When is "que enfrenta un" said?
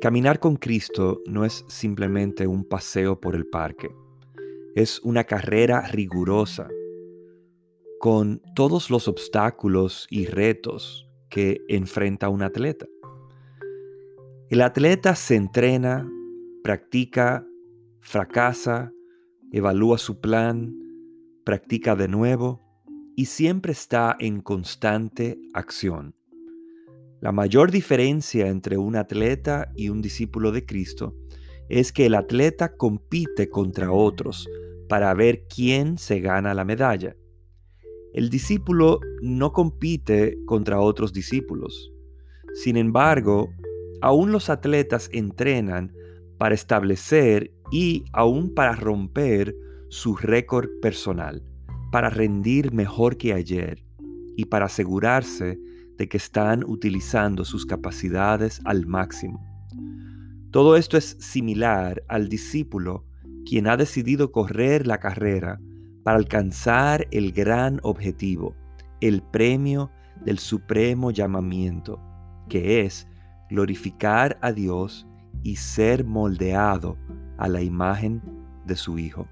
11.28-12.42